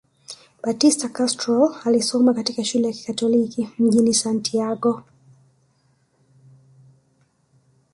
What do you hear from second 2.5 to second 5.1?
shule ya kikatoliki mjini Santiago